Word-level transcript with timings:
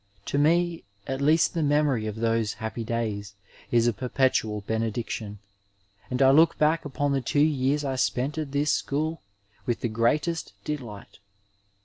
To 0.25 0.39
me 0.39 0.83
at 1.05 1.21
least 1.21 1.53
the 1.53 1.61
memory 1.61 2.07
of 2.07 2.15
those 2.15 2.53
happy 2.53 2.83
days 2.83 3.35
is 3.69 3.85
a 3.85 3.93
perpetual 3.93 4.61
benediction, 4.65 5.37
and 6.09 6.23
I 6.23 6.31
look 6.31 6.57
back 6.57 6.85
upon 6.85 7.11
the 7.11 7.21
two 7.21 7.39
years 7.45 7.85
I 7.85 7.97
spent 7.97 8.39
at 8.39 8.51
this 8.51 8.71
school 8.73 9.21
with 9.67 9.81
the 9.81 9.89
greatest 9.89 10.53
de 10.63 10.75
light. 10.75 11.19